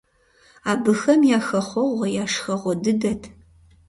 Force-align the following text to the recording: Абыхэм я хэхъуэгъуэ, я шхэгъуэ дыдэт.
Абыхэм 0.71 1.21
я 1.37 1.39
хэхъуэгъуэ, 1.47 2.07
я 2.23 2.25
шхэгъуэ 2.31 2.73
дыдэт. 2.83 3.21